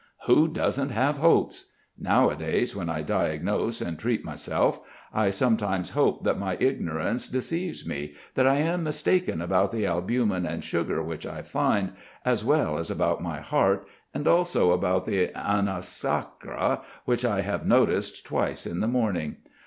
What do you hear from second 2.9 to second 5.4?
diagnose and treat myself, I